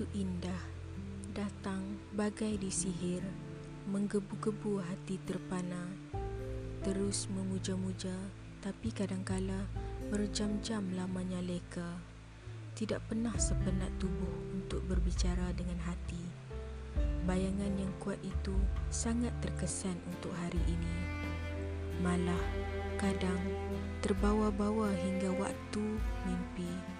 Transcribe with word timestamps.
begitu 0.00 0.08
indah 0.16 0.62
Datang 1.36 2.00
bagai 2.16 2.56
disihir 2.56 3.20
Menggebu-gebu 3.90 4.80
hati 4.80 5.20
terpana. 5.28 5.92
Terus 6.80 7.28
memuja-muja 7.28 8.12
Tapi 8.64 8.88
kadangkala 8.92 9.68
Berjam-jam 10.08 10.88
lamanya 10.96 11.44
leka. 11.44 12.00
Tidak 12.72 13.00
pernah 13.08 13.36
sepenat 13.36 13.92
tubuh 14.00 14.56
Untuk 14.56 14.80
berbicara 14.88 15.52
dengan 15.52 15.76
hati. 15.84 16.22
Bayangan 17.28 17.76
yang 17.76 17.92
kuat 18.00 18.18
itu 18.24 18.56
Sangat 18.88 19.36
terkesan 19.44 20.00
untuk 20.08 20.32
hari 20.40 20.60
ini. 20.64 20.96
Malah 22.00 22.44
kadang 22.96 23.40
Terbawa-bawa 24.00 24.88
hingga 24.96 25.28
waktu 25.36 25.84
mimpi 26.24 26.99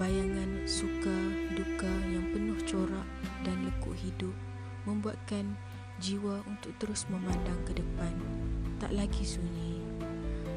Bayangan 0.00 0.64
suka 0.64 1.12
duka 1.52 1.92
yang 2.08 2.32
penuh 2.32 2.56
corak 2.64 3.04
dan 3.44 3.68
lekuk 3.68 3.92
hidup 4.00 4.32
membuatkan 4.88 5.52
jiwa 6.00 6.40
untuk 6.48 6.72
terus 6.80 7.04
memandang 7.12 7.60
ke 7.68 7.76
depan. 7.76 8.16
Tak 8.80 8.96
lagi 8.96 9.28
sunyi. 9.28 9.76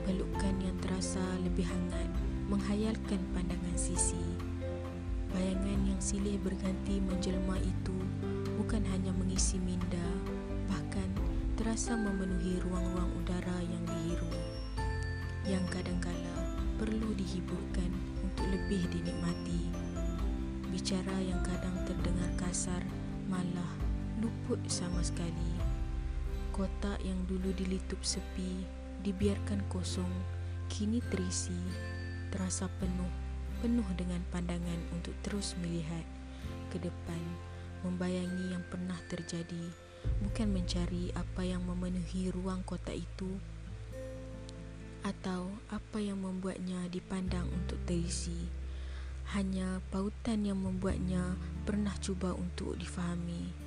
Pelukan 0.07 0.55
yang 0.63 0.79
terasa 0.79 1.19
lebih 1.43 1.67
hangat 1.67 2.07
menghayalkan 2.47 3.19
pandangan 3.35 3.75
sisi. 3.75 4.23
Bayangan 5.35 5.91
yang 5.91 5.99
silih 5.99 6.39
berganti 6.39 7.03
menjelma 7.03 7.59
itu 7.59 7.99
bukan 8.55 8.87
hanya 8.95 9.11
mengisi 9.11 9.59
minda, 9.59 10.07
bahkan 10.71 11.11
terasa 11.59 11.99
memenuhi 11.99 12.63
ruang-ruang 12.63 13.11
udara 13.19 13.59
yang 13.59 13.83
dihiru. 13.91 14.31
Yang 15.43 15.67
kadang-kala 15.67 16.55
perlu 16.79 17.11
dihiburkan 17.19 18.12
untuk 18.23 18.47
lebih 18.49 18.87
dinikmati. 18.89 19.69
Bicara 20.71 21.13
yang 21.21 21.43
kadang 21.45 21.75
terdengar 21.85 22.31
kasar 22.39 22.81
malah 23.29 23.71
luput 24.23 24.57
sama 24.65 25.03
sekali. 25.03 25.53
Kotak 26.55 26.97
yang 27.03 27.19
dulu 27.29 27.53
dilitup 27.53 28.01
sepi, 28.01 28.65
dibiarkan 29.05 29.61
kosong, 29.69 30.09
kini 30.71 31.03
terisi, 31.11 31.59
terasa 32.33 32.71
penuh, 32.81 33.11
penuh 33.61 33.85
dengan 33.99 34.23
pandangan 34.33 34.79
untuk 34.95 35.13
terus 35.21 35.53
melihat 35.61 36.05
ke 36.73 36.81
depan, 36.81 37.21
membayangi 37.85 38.53
yang 38.55 38.63
pernah 38.71 38.97
terjadi, 39.11 39.65
bukan 40.23 40.49
mencari 40.49 41.13
apa 41.13 41.45
yang 41.45 41.61
memenuhi 41.67 42.33
ruang 42.33 42.65
kotak 42.65 42.97
itu 42.97 43.37
atau 45.03 45.51
apa 45.67 45.99
yang 45.99 46.23
membuatnya 46.23 46.87
dipandang 46.87 47.45
untuk 47.51 47.79
terisi. 47.83 48.47
Hanya 49.35 49.79
pautan 49.91 50.47
yang 50.47 50.59
membuatnya 50.59 51.35
pernah 51.67 51.95
cuba 51.99 52.35
untuk 52.35 52.75
difahami 52.79 53.63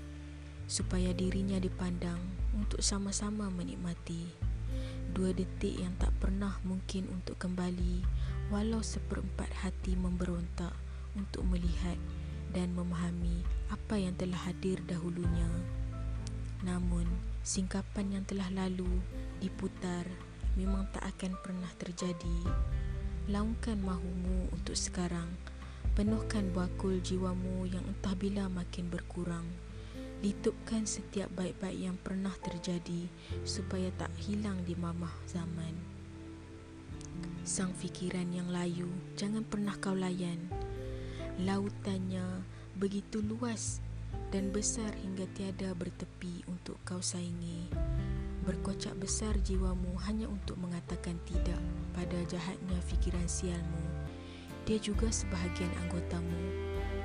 supaya 0.66 1.14
dirinya 1.14 1.56
dipandang 1.62 2.18
untuk 2.56 2.82
sama-sama 2.82 3.46
menikmati. 3.52 4.26
Dua 5.14 5.30
detik 5.32 5.78
yang 5.78 5.94
tak 5.96 6.12
pernah 6.18 6.58
mungkin 6.66 7.08
untuk 7.08 7.38
kembali 7.38 8.02
walau 8.50 8.82
seperempat 8.82 9.48
hati 9.64 9.94
memberontak 9.96 10.74
untuk 11.16 11.46
melihat 11.48 11.96
dan 12.52 12.74
memahami 12.74 13.42
apa 13.72 13.96
yang 13.96 14.14
telah 14.18 14.38
hadir 14.44 14.82
dahulunya. 14.84 15.48
Namun, 16.62 17.06
singkapan 17.46 18.20
yang 18.20 18.24
telah 18.26 18.50
lalu 18.50 18.88
diputar 19.38 20.04
memang 20.56 20.88
tak 20.90 21.04
akan 21.04 21.36
pernah 21.44 21.70
terjadi. 21.76 22.38
Laungkan 23.28 23.78
mahumu 23.84 24.48
untuk 24.50 24.74
sekarang. 24.74 25.28
Penuhkan 25.92 26.52
bakul 26.52 27.00
jiwamu 27.00 27.68
yang 27.68 27.84
entah 27.84 28.16
bila 28.16 28.48
makin 28.48 28.88
berkurang. 28.88 29.44
Litupkan 30.24 30.88
setiap 30.88 31.28
baik-baik 31.36 31.76
yang 31.76 31.96
pernah 32.00 32.32
terjadi 32.40 33.08
supaya 33.44 33.92
tak 34.00 34.12
hilang 34.16 34.60
di 34.64 34.72
mamah 34.72 35.12
zaman. 35.28 35.76
Sang 37.46 37.70
fikiran 37.76 38.26
yang 38.32 38.48
layu 38.50 38.90
jangan 39.14 39.44
pernah 39.44 39.76
kau 39.78 39.94
layan. 39.94 40.40
Lautannya 41.40 42.42
begitu 42.76 43.20
luas 43.20 43.84
dan 44.34 44.50
besar 44.50 44.92
hingga 45.04 45.28
tiada 45.36 45.72
bertepi 45.76 46.42
untuk 46.48 46.80
kau 46.82 47.00
saingi. 47.00 47.70
Berkocak 48.46 48.94
besar 49.02 49.34
jiwamu 49.42 49.98
hanya 50.06 50.30
untuk 50.30 50.54
mengatakan 50.62 51.18
tidak 51.26 51.58
pada 51.90 52.14
jahatnya 52.30 52.78
fikiran 52.86 53.26
sialmu. 53.26 53.82
Dia 54.62 54.78
juga 54.78 55.10
sebahagian 55.10 55.74
anggotamu. 55.82 56.38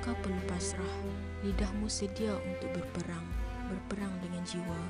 Kau 0.06 0.14
perlu 0.22 0.38
pasrah. 0.46 0.94
Lidahmu 1.42 1.90
sedia 1.90 2.38
untuk 2.38 2.70
berperang. 2.78 3.26
Berperang 3.66 4.14
dengan 4.22 4.46
jiwa 4.46 4.80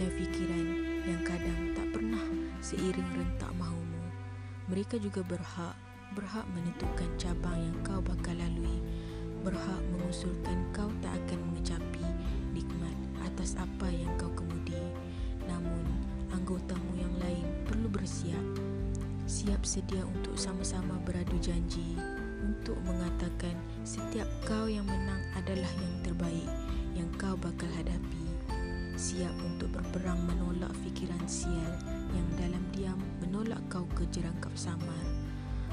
dan 0.00 0.08
fikiran 0.16 0.66
yang 1.04 1.20
kadang 1.28 1.76
tak 1.76 1.84
pernah 1.92 2.24
seiring 2.64 3.12
rentak 3.12 3.52
mahumu. 3.60 4.00
Mereka 4.72 4.96
juga 4.96 5.20
berhak 5.20 5.76
berhak 6.16 6.48
menentukan 6.56 7.08
cabang 7.20 7.60
yang 7.60 7.76
kau 7.84 8.00
bakal 8.00 8.32
lalui. 8.32 8.80
Berhak 9.44 9.84
mengusulkan 9.92 10.56
kau 10.72 10.88
tak 11.04 11.12
akan 11.20 11.52
mengecapi 11.52 12.06
nikmat 12.56 12.96
atas 13.28 13.60
apa 13.60 13.92
yang 13.92 14.08
kau 14.16 14.31
anggotamu 16.52 17.00
yang 17.00 17.16
lain 17.16 17.48
perlu 17.64 17.88
bersiap. 17.88 18.44
Siap 19.24 19.64
sedia 19.64 20.04
untuk 20.04 20.36
sama-sama 20.36 21.00
beradu 21.00 21.40
janji 21.40 21.96
untuk 22.44 22.76
mengatakan 22.84 23.56
setiap 23.88 24.28
kau 24.44 24.68
yang 24.68 24.84
menang 24.84 25.24
adalah 25.32 25.72
yang 25.80 25.96
terbaik 26.04 26.50
yang 26.92 27.08
kau 27.16 27.40
bakal 27.40 27.72
hadapi. 27.72 28.28
Siap 29.00 29.32
untuk 29.40 29.72
berperang 29.72 30.20
menolak 30.28 30.76
fikiran 30.84 31.24
sial 31.24 31.72
yang 32.12 32.28
dalam 32.36 32.60
diam 32.76 33.00
menolak 33.24 33.64
kau 33.72 33.88
ke 33.96 34.04
jerangkap 34.12 34.52
samar. 34.52 35.04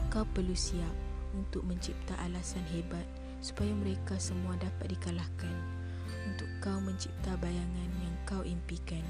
Kau 0.07 0.23
perlu 0.31 0.55
siap 0.55 0.95
untuk 1.35 1.67
mencipta 1.67 2.15
alasan 2.23 2.63
hebat 2.71 3.03
supaya 3.43 3.75
mereka 3.75 4.15
semua 4.15 4.55
dapat 4.55 4.95
dikalahkan. 4.95 5.55
Untuk 6.31 6.47
kau 6.63 6.79
mencipta 6.79 7.35
bayangan 7.35 7.91
yang 7.99 8.15
kau 8.23 8.47
impikan 8.47 9.03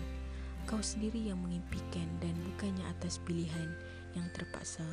kau 0.69 0.85
sendiri 0.85 1.33
yang 1.33 1.41
mengimpikan 1.41 2.05
dan 2.21 2.37
bukannya 2.45 2.85
atas 2.93 3.17
pilihan 3.25 3.73
yang 4.13 4.29
terpaksa. 4.37 4.85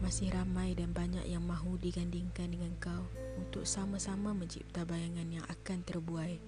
Masih 0.00 0.32
ramai 0.32 0.72
dan 0.72 0.88
banyak 0.96 1.20
yang 1.28 1.44
mahu 1.44 1.76
digandingkan 1.76 2.48
dengan 2.48 2.72
kau 2.80 3.04
untuk 3.36 3.68
sama-sama 3.68 4.32
mencipta 4.32 4.88
bayangan 4.88 5.28
yang 5.28 5.44
akan 5.52 5.84
terbuai. 5.84 6.40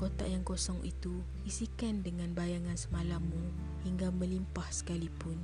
Kotak 0.00 0.24
yang 0.24 0.40
kosong 0.40 0.80
itu 0.88 1.20
isikan 1.44 2.00
dengan 2.00 2.32
bayangan 2.32 2.80
semalammu 2.80 3.44
hingga 3.84 4.08
melimpah 4.08 4.72
sekalipun. 4.72 5.36